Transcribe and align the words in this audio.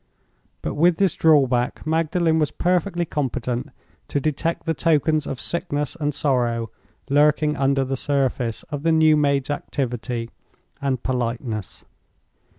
But 0.63 0.73
with 0.73 0.97
this 0.97 1.13
drawback, 1.13 1.85
Magdalen 1.85 2.39
was 2.39 2.49
perfectly 2.49 3.05
competent 3.05 3.69
to 4.07 4.19
detect 4.19 4.65
the 4.65 4.73
tokens 4.73 5.27
of 5.27 5.39
sickness 5.39 5.95
and 5.95 6.11
sorrow 6.11 6.71
lurking 7.07 7.55
under 7.55 7.83
the 7.83 7.95
surface 7.95 8.63
of 8.71 8.81
the 8.81 8.91
new 8.91 9.15
maid's 9.15 9.51
activity 9.51 10.31
and 10.81 11.03
politeness. 11.03 11.85